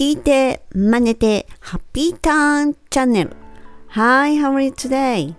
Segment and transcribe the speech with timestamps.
[0.00, 3.36] 聞いて、真似て、ハッピーターンチャンネル。
[3.88, 5.34] Hi, how are you today?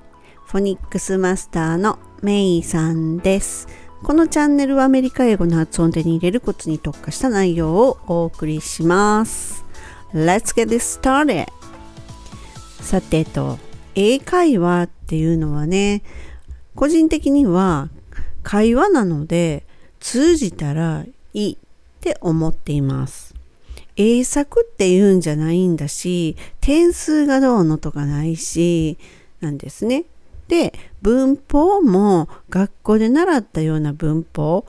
[0.45, 3.67] フォニックスマスターのメイさんです。
[4.03, 9.65] このチャンネルはアメリカ英語の発音でに入れるコツに特化した内容をお送りします。
[10.13, 11.47] Let's get this started!
[12.81, 13.57] さてと、
[13.95, 16.03] 英会話っていうのはね、
[16.75, 17.89] 個人的には
[18.43, 19.65] 会話なので
[19.99, 21.03] 通じたら
[21.33, 21.57] いいっ
[21.99, 23.40] て思っています。
[24.01, 28.97] 英作って言うんじゃないんだし、点数がどうのとかないし、
[29.41, 30.05] なんですね。
[30.47, 34.65] で、文法も学校で習ったような文法、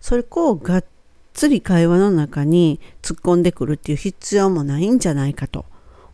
[0.00, 0.84] それをがっ
[1.32, 5.64] つり会話の中に突っ込んでくるっていう必要もないんじゃないかと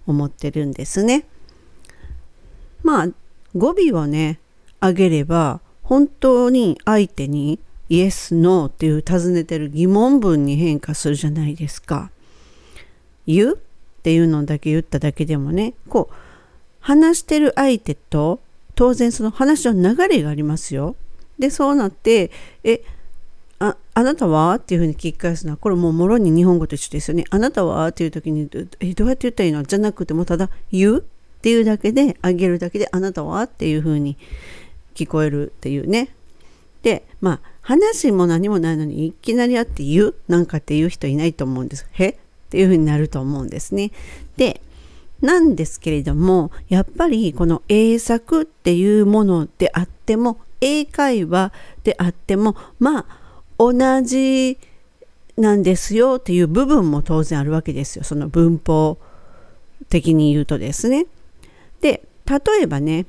[0.07, 1.27] 思ってるんですね。
[2.83, 3.09] まあ、
[3.57, 4.41] 語尾をね、
[4.81, 7.59] 上げれば、本当に相手に
[7.89, 12.11] イエス、ノーっていう尋ねてる疑問文に変化するじゃないですか。
[13.29, 13.55] 言う？
[13.55, 16.15] っていうのだけ言っただけでもね、こう、
[16.81, 18.41] 話してる相手と
[18.75, 20.97] 当然その話の流れがありますよ。
[21.39, 22.31] で、そうなって、
[22.65, 22.83] え、
[23.59, 24.55] ああなたは？
[24.55, 27.25] っていうふうに聞き返すのは、これもうもろに日本語と一緒ですよね。
[27.31, 27.89] あなたは？
[27.89, 28.49] っていう時に、
[28.81, 29.63] え、どうやって言ったらいいの？
[29.65, 33.43] じゃなくても、ただ言うっていうだけで、あげるだけで、あなたは？
[33.43, 34.17] っていうふうに
[34.95, 36.15] 聞こえるっていうね。
[36.83, 40.15] で、まあ、話も何もないのにいきなり会って言う？
[40.29, 41.87] なんかっていう人いないと思うんです。
[41.93, 42.17] へ？
[42.49, 43.93] っていうふうになると思うんですね。
[44.39, 44.63] で、
[45.21, 51.53] なんですけれども、やっぱりこの英作っていうものであっても、英会話
[51.85, 53.07] であっても、まあ、
[53.59, 54.59] 同じ
[55.37, 58.05] なんですよっていう部分も当然あるわけですよ。
[58.05, 58.99] その文法
[59.91, 61.07] 的に言うとですね。
[61.81, 63.07] で、例えばね、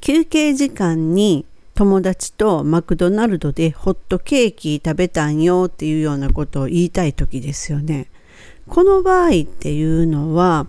[0.00, 8.08] 休憩時間に友達とマクドナルドでホットケーキ食べたんよっていうようなことを言いたい時ですよね。
[8.68, 10.66] この場合っていうのは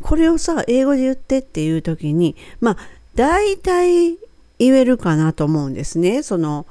[0.00, 2.76] これをさ英語で言ってっていう時にまあ
[3.14, 4.16] 大体
[4.58, 6.22] 言えるかなと思うんですね。
[6.22, 6.66] その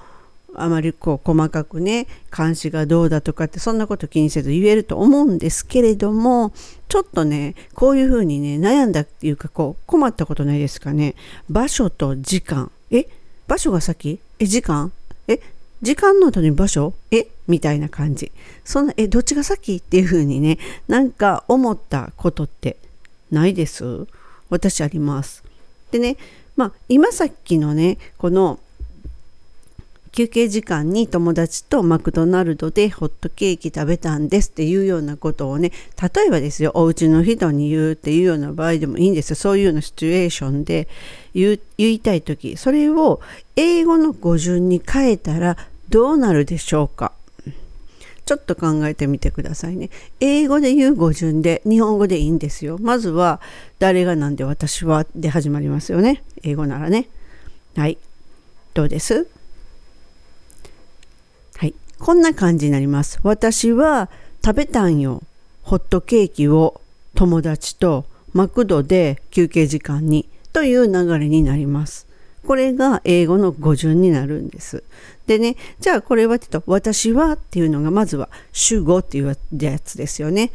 [0.56, 6.54] あまりこう細かくね監視がどうだとかってそんなこと気にせず言えると思うんですけれども
[6.88, 11.16] ちょっとねこういうふうにね悩んだっていうかこう困ったことないですかね
[11.50, 13.08] 場所と時間え？
[13.48, 14.20] 場所が先？
[14.40, 14.92] え時間？
[15.28, 15.40] え
[15.82, 16.94] 時間の後に場所？
[17.12, 18.32] えみたいな感じ。
[18.64, 19.76] そんなえどっちが先？
[19.76, 22.78] っていう風にねなんか思ったことって
[23.32, 24.08] ないです。
[24.50, 25.44] 私あります。
[25.92, 26.18] でね
[26.56, 28.60] まあ今さっきのねこの
[30.14, 40.88] 休憩時間に友達とマクドナルドでホットケーキ食べたんですっていうようなことをね例えばですよお家の人に言うっていうような場合でもいいんですよそういうようなシチュエーションで
[41.34, 43.22] 言いたい時それを
[43.56, 45.58] 英語の語順に変えたら
[45.90, 47.12] どうなるでしょうか？
[48.26, 49.90] ちょっと考えてみてくださいね。
[50.22, 52.78] 英語で言う語順で日本語でいいんですよ。
[52.80, 53.42] まずは
[53.80, 56.24] 誰が何で私はで始まりますよね。
[56.42, 57.10] 英語ならね。
[57.76, 57.98] はい。
[58.74, 59.28] どうです？
[62.04, 63.22] こんな感じになります。
[63.24, 64.10] 私は
[64.44, 65.24] 食べたんよ。
[65.62, 66.82] ホットケーキを
[67.16, 68.04] 友達と
[68.34, 72.06] マクドで休憩時間にという流れになります。
[72.46, 74.84] これが英語の語順になるんです。
[75.28, 80.52] でね、じゃあこれはちょっと私はっていうのがまずは主語っていうやつですよね。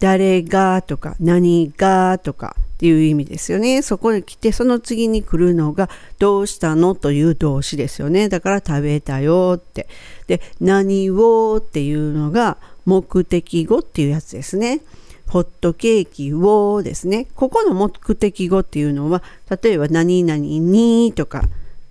[0.00, 3.82] 誰がとか何がとかっていう意味ですよね。
[3.82, 8.30] そこに来てその次に来るのがどうしたのという動詞ですよね。
[8.30, 9.86] だから食べたよって。
[10.26, 12.56] で何をっていうのが
[12.86, 14.80] 目的語っていうやつですね。
[15.28, 17.26] ホットケーキをですね。
[17.34, 19.22] ここの目的語っていうのは
[19.62, 21.44] 例えば何々にとか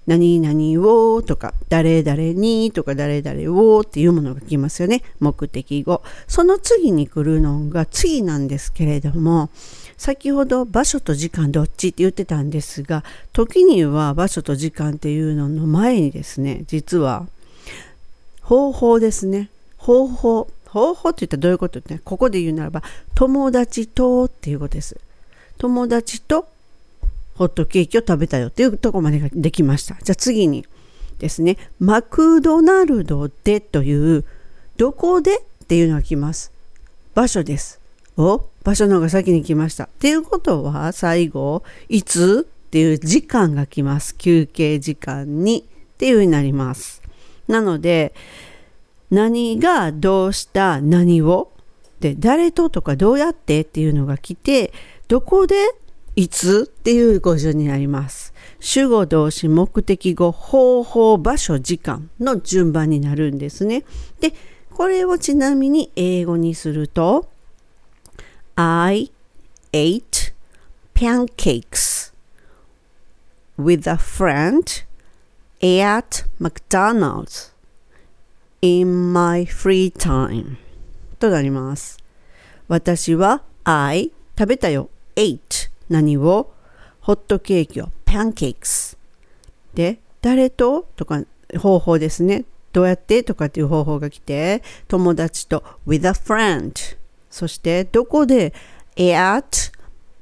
[0.09, 5.03] 何々をとか、誰々にとか、誰々をっていうものが来ますよね。
[5.19, 6.01] 目的語。
[6.27, 9.51] その次に来るのが次なんですけれども、
[9.97, 13.03] 先ほど場所と時間どっちって言ってたんですが、
[13.33, 17.27] 時には場所と時間っていうのの前にですね、実は
[18.41, 19.51] 方法ですね。
[19.77, 20.47] 方法。
[20.65, 22.81] 方法って言ったらどういうことってね、ここで言うならば、
[23.13, 24.97] 友達とっていうことです。
[25.59, 26.47] 友達と
[27.39, 29.95] ホットケーキを食べたよっていうとこまでができました。
[30.03, 30.65] じゃあ次に
[31.19, 34.25] ですね、マクドナルドでという、
[34.75, 36.51] どこでっていうのが来ます。
[37.15, 37.79] 場所です。
[38.17, 39.85] お場所の方が先に来ました。
[39.85, 44.17] っていうことは最後、いつっていう時間が来ます。
[44.17, 47.01] 休憩時間にっていう風になります。
[47.47, 48.13] なので、
[49.11, 51.53] 何がどうした何を？
[52.01, 54.71] で誰ととかどうやってっていうのが来て
[55.09, 55.55] どこで
[56.15, 56.69] いつ？
[56.69, 58.33] っていう語順になります。
[58.59, 63.85] 主語動詞目的語方法場所時間の順番になるんですね。
[64.19, 64.33] で
[64.71, 67.29] これをちなみに英語にすると
[68.55, 69.11] I
[69.71, 70.33] ate
[70.93, 72.13] pancakes
[73.57, 74.85] with a friend
[75.61, 77.53] at McDonald's
[78.61, 80.57] in my free time
[81.19, 81.97] となります。
[82.67, 86.53] 私は I 食べたよ ate 何を？
[87.01, 87.89] ホットケーキを。
[88.05, 88.97] pancakes
[89.73, 90.87] で誰と？
[90.95, 91.23] とか
[91.57, 92.45] 方法ですね。
[92.71, 93.23] どうやって？
[93.23, 95.63] とかっていう方法が来て友達と。
[95.87, 96.97] with a friend
[97.29, 98.53] そしてどこで
[98.95, 99.71] ？at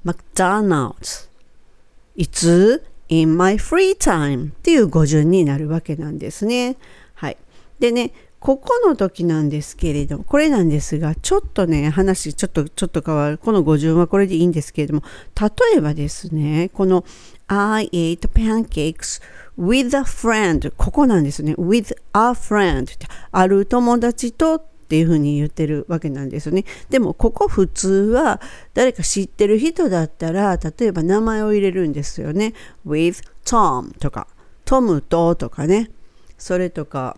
[0.06, 1.30] McDonald's
[2.16, 6.78] いつ？in my free time っていう語順になるわけなんですね。
[7.16, 7.38] はい。
[7.80, 8.12] でね、
[8.48, 13.38] ここの時なんですけれども、これなんですが、ちょっとね、話、ちょっと、ちょっと変わる。
[13.38, 15.04] この語順はこれでいいんですけれども、
[15.38, 17.04] 例えばですね、この
[17.48, 19.22] I ate pancakes
[19.60, 21.56] with a friend ここなんですね。
[21.56, 22.88] with a friend
[23.34, 26.64] ある友達とっていうふうに言ってるわけなんですよね。
[26.90, 28.40] でもここ普通は
[28.74, 32.54] 誰か知ってる人だったら例えば名前を入れるんですよね。
[32.88, 34.26] with Tom とか
[34.64, 35.92] トムととかね。
[36.38, 37.18] それとか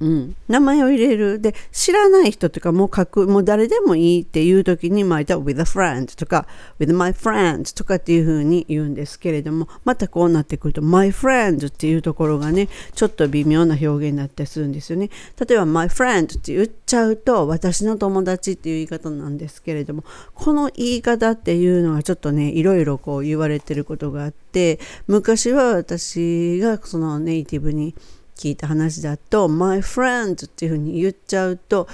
[0.00, 1.40] うん、名前を入れる。
[1.40, 6.46] で、知らない人とかもう書く、もう誰でもいいっていう時に、まあ、with a friend とか、
[6.78, 15.10] with my friend とかっていう風に言うんですけれども、またこうなってくると、my friend っていうところがね、ちょっと微妙な表現になったりするんですよね。
[15.38, 20.04] 例えば、my friend って言っちゃうと、私の友達っていう言い方なんですけれども、
[20.34, 27.94] この言い方っていうのはちょっとね、いろいろこう言われてることがあって、昔は私がそのネイティブに、
[28.40, 31.88] 聞いた話だと My friend っていうふうに言っちゃうと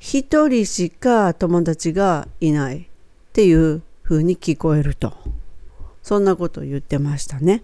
[0.00, 2.84] 一人しか友達がいないっ
[3.32, 5.12] ていうふうに聞こえると。
[6.02, 7.62] そんなことを言ってましたね。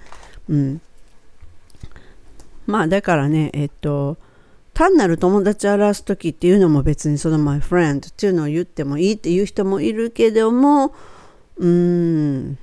[0.49, 0.81] うん、
[2.69, 4.17] まあだからねえっと
[4.73, 10.95] 単なる友達を表す時っていうのも別にその My friend っていうのを言ってもいいっていう人もいるけども
[11.57, 12.59] うーん。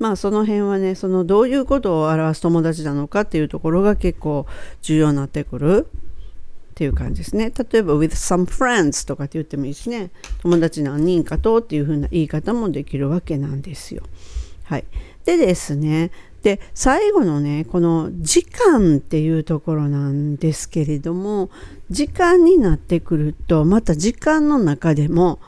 [0.00, 4.46] まあその辺はねそのどういうことを表す友達なのかっていうところが結構
[4.82, 5.86] 重要になってくる
[6.70, 7.52] っていう感じですね。
[7.56, 10.10] 例えば with some friends とかって言ってもいいしね
[10.40, 14.02] 友達何人かとっていう風な言い方もできるわけなんですよ。
[14.64, 14.84] はい。
[15.26, 16.10] でですね
[16.42, 21.50] で最後のねこの時間っていうところなんですけれども
[21.90, 25.38] 時間になってくるとまた時間の中でも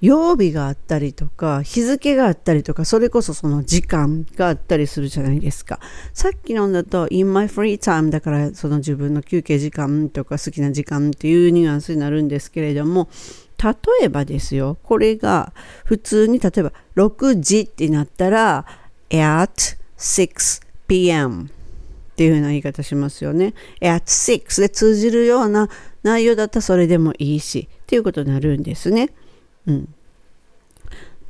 [0.00, 5.80] 曜日があったりとか日付があったりとかそれこそその時間があったりするじゃないですか
[6.12, 13.08] さっきのだと in my free time だからその自分の休憩時間とか好きな時間っていうニュアンスになるんですけれども
[13.62, 13.74] 例
[14.04, 15.52] えばですよこれが
[15.84, 18.66] 普通に例えば6時ってなったら
[19.10, 19.52] at
[19.96, 21.48] 6pm っ
[22.14, 25.68] ていうような言い方しますよね at 6で通じるような
[26.04, 29.10] 内容だったらそれでもいいしっていうことになるんですね。
[29.68, 29.94] うん。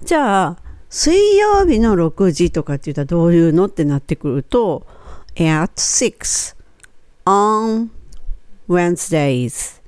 [0.02, 0.56] じゃあ、
[0.88, 4.86] 水曜日の6時とかって言ったらどういうのってなってくると、
[5.34, 6.56] at 6
[7.26, 7.88] on
[8.68, 9.82] Wednesdays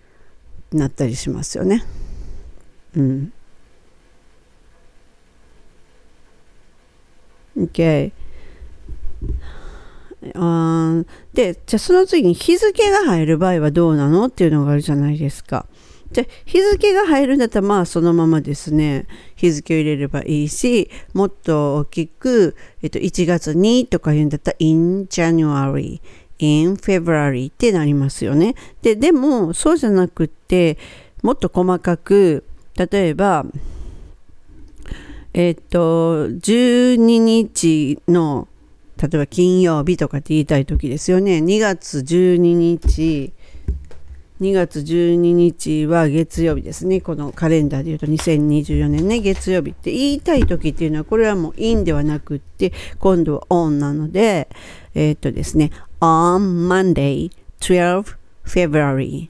[0.73, 1.85] なったりしますよね。
[2.97, 3.33] うん。
[7.57, 8.13] OK。
[10.35, 15.67] あで、じゃあその次に日付が入る場合はどうなのっていうのがあるじゃないですか。
[16.13, 19.07] じゃ日付が入るんだったらまあそのままですね。
[19.37, 26.01] 日付を入れればいいしもっと大きく、えっと、1月にとか言うんだったら in January
[26.39, 28.55] in February ってなりますよね。
[28.83, 30.79] ででもそうじゃなくって
[31.23, 32.45] もっと細かく
[32.77, 33.47] 例えば
[35.33, 38.49] えっと12日の
[39.01, 41.39] 例えば金曜日とかって言いたい時ですよね。
[41.39, 43.33] 2月12日
[44.41, 47.03] 2月12日は月曜日ですね。
[47.03, 54.49] このカレンダーで言うと2024年ね、月曜日って言いたい時っていうのは、これはもう in ではなくって、今度は on なので、
[54.95, 55.71] えー、っとですね、
[56.01, 57.31] on Monday
[57.61, 59.29] 12 February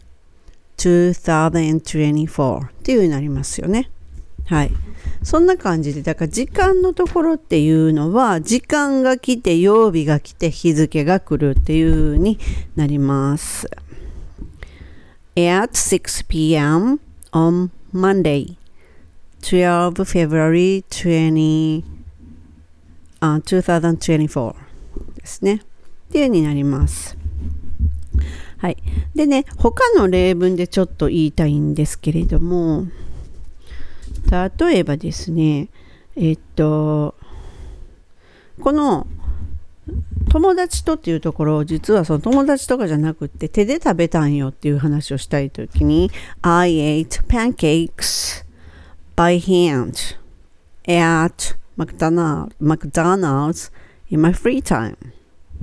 [0.76, 3.90] 2024っていうようになりますよね。
[4.47, 4.71] はい。
[5.25, 12.38] そんな感じで、だから時間のところっていうのは、時間が来て、曜日が来て、日付が来るっていう風に
[12.76, 13.69] なります。
[15.37, 17.00] At 6 p.m.
[17.32, 18.56] on Monday,
[19.42, 21.84] 12 February 20,
[23.20, 24.54] uh, 2024
[25.14, 25.62] ですね。
[26.08, 27.16] っていうになります。
[28.58, 28.76] はい。
[29.14, 32.88] でね、他の例文でちょっと言いたいんですけれども、
[34.30, 35.68] 例えばですね、
[36.16, 37.14] えっと、
[38.60, 39.06] この
[40.30, 46.10] 友達とっていうところを実はその友達とかじゃなくて手で食べたんよっていう話をしたい時に
[46.40, 48.44] I ate pancakes
[49.16, 50.16] by hand
[50.87, 53.72] at McDonald's
[54.08, 54.96] in my free time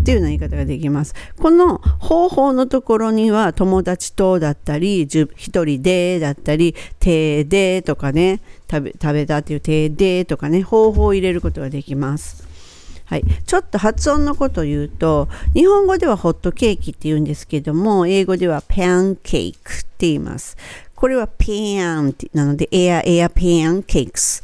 [0.02, 1.16] っていうような言い方ができます。
[1.40, 5.30] この方法のところには友達とだったり、一
[5.66, 12.47] 人でだったり、手でとかね、食べ食べたっていう手でとかね、方法を入れることができます。
[13.08, 20.58] はい、ちょっと発音のことを言うと日本語ではホットケーキって言うんですけども英語ではパンケークって言います。
[20.94, 24.44] これはペンなのでエアエアペンケークス。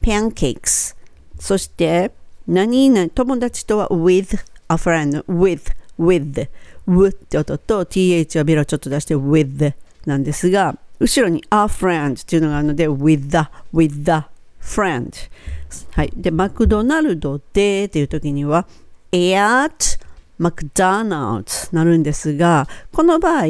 [0.00, 0.96] パンケークス。
[1.38, 2.12] そして
[2.46, 4.38] 何々友達とは with
[4.68, 6.48] a friend with with
[6.86, 9.74] with って音と th はベロちょっと出して with
[10.06, 14.26] なんですが後ろに a friend っていうのがあるので with the with the
[14.60, 15.12] friend
[15.92, 16.12] はい。
[16.16, 18.66] で、マクドナルドでっていう時には
[19.12, 19.98] at
[20.38, 23.44] McDonald's なるんですが、この場合、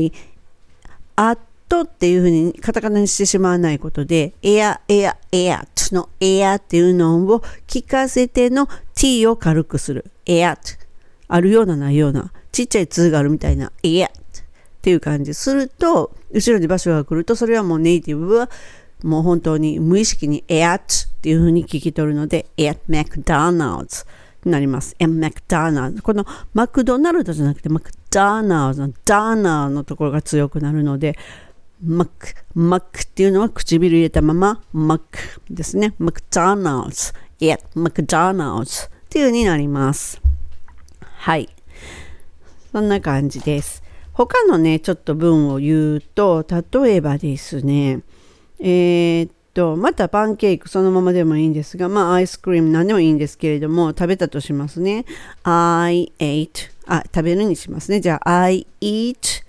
[1.16, 1.38] at
[1.82, 10.10] っていうふうにカタカナにしてしまわないことで、air, air, at の air っていうのを聞かせての t を軽くする。
[10.26, 10.78] at
[11.28, 14.10] あるようなないようなちっちゃい2があるみたいな at っ
[14.80, 18.48] ていう感じすると後ろに場所が来るとそれはもうネイティブは
[19.02, 24.06] もう本当に無意識に at っていうふうに聞き取るので at McDonald's
[24.44, 24.94] になります。
[24.98, 26.24] at McDonald's この
[26.54, 31.18] マクドナルドじゃなくてマクドナルドのダーナーのところが強くなるので
[31.82, 35.94] マック、マックっていうのは唇入れたままマックですね。
[35.98, 40.20] マクドナルド at McDonald's っていう風になります。
[41.00, 41.48] はい。
[42.72, 43.82] そんな感じです。
[44.12, 48.00] 他のね、ちょっと文を言うと、例えばですね、
[48.60, 55.04] えー、っと、またパンケーキそのままでもいいんですが、まあアイスクリーム何でもいいんですけれども、食べたとしますね。
[55.42, 56.50] I ate
[56.86, 58.00] あ、食べるにしますね。
[58.00, 59.44] じゃあ、I eat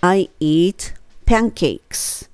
[0.00, 0.94] I eat
[1.26, 2.28] pancakes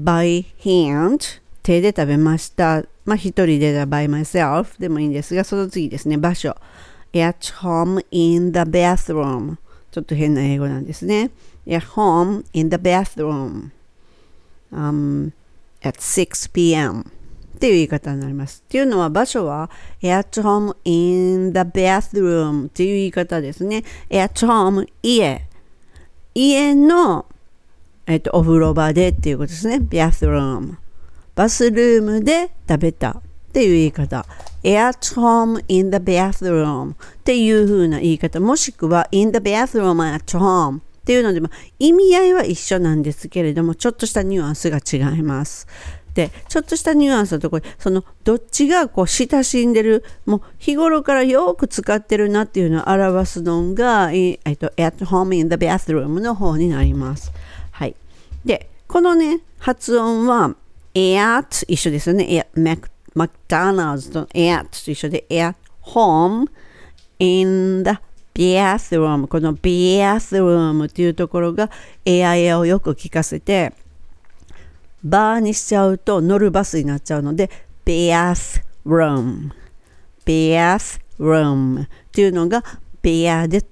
[0.00, 2.84] by hand 手で食べました。
[3.04, 6.56] まあ一人でだ by myself でもいいんですが、その次ですね、場所。
[7.12, 9.56] at home in the bathroom
[9.90, 11.30] ちょっと変な英語なんですね。
[11.66, 13.70] at home in the bathroom
[14.72, 15.32] um,
[15.82, 17.00] at 6 p.m.
[17.02, 18.64] っていう言い方になります。
[18.66, 19.70] っていうのは場所は
[20.02, 23.84] at home in the bathroom っていう言い方ですね。
[24.10, 25.46] at home 家。
[26.34, 27.26] 家の、
[28.06, 29.76] えっと、お風呂場でっていうことですね。
[29.76, 30.76] bathroom。
[31.34, 34.26] バスルームで食べたっていう言い方。
[34.64, 38.40] at home in the bathroom っていう風な言い方。
[38.40, 45.66] もしくは in the bathroom at home っていうので、まあ、意味合いは一緒なんですけれどもちょっとしたニュアンスが違います。
[46.14, 57.32] でちょっとしたニュアンスのところそのどっちがこう親しんでるもう日頃からよく使ってるなっていうのを表すのが、えっと、at home in the bathroom の方になります。
[57.70, 57.96] はい、
[58.44, 60.54] でこのね発音は
[60.94, 62.46] at 一緒ですよね。
[63.16, 66.46] McDonald's と at と一緒で at home
[67.18, 67.92] in the
[68.34, 71.70] bathroom この bathroom っていうところが
[72.04, 73.72] エアエアをよく聞かせて
[75.04, 77.50] バーにしちゃうと乗るバスになっちゃうので
[77.84, 79.50] bathroom
[80.24, 82.62] bathroom っていうのが
[83.02, 83.64] bear で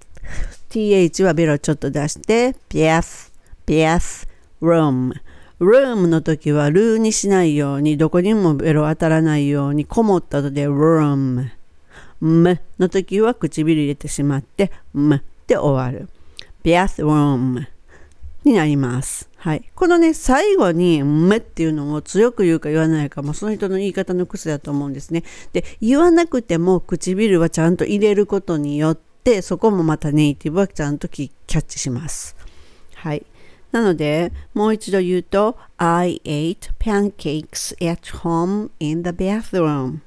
[0.70, 3.32] th はベロちょっと出して bath
[3.66, 5.14] bathroom
[5.60, 6.08] ルーム。
[6.08, 11.50] の時はルーにしないようにどこにもベロ当たらないようにこもったので room
[12.20, 16.08] むの時は唇入れてしまって、むで終わる。
[16.64, 17.66] bathroom
[18.44, 19.28] になります。
[19.36, 19.70] はい。
[19.74, 25.24] このね、最後に、めっていうのを強く言うか言わないかも、その人の言い方の癖だと思うんですね。
[25.52, 32.36] で、言わなくても唇はちゃんと入れることによって、そこもまたネイティブはちゃんとキャッチします。
[32.94, 33.24] はい。
[33.72, 40.00] なので、もう一度言うと、I ate pancakes at home in the bathroom.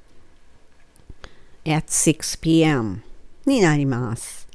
[1.64, 3.02] At 6 p.m.
[3.46, 4.48] になります。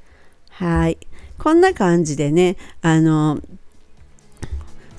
[0.50, 0.98] はい。
[1.38, 3.40] こんな感じでね、あの、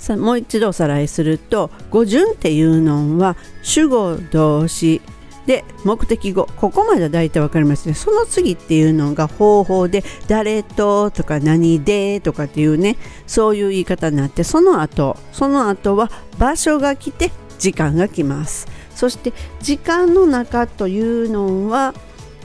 [0.01, 5.03] さもう一度おさらいすると語順っていうのは主語動詞
[5.47, 18.69] で目的語ここまでは大体分かりますねその次っていうのが方法で誰ととか何でとかっていうねそういう言い方になってその後その後は場所が来て時間が来ます
[19.01, 21.95] そして時間の中というのは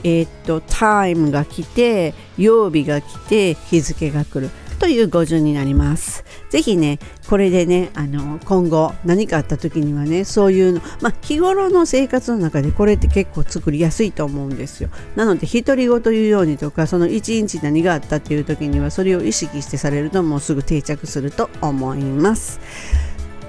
[0.04, 6.24] えー、っとタイムが来て曜日が来て日付が来るという語順になります。
[6.48, 6.98] ぜひね、
[7.28, 14.88] これでね、あの今後何かあった時にはね、そういうの、まあ、日頃の生活の中でこれって結構作りやすいと思うんですよ。
[15.14, 22.60] なので、独り言言うようにとか、その一日何があったっていう時には、それを意識してされると、もうすぐ定着すると思います。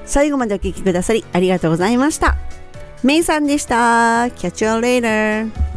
[0.06, 2.38] 最後までお聴きくださりありがとうございました。
[3.04, 4.26] メイさんでした。
[4.26, 5.77] Catch you later!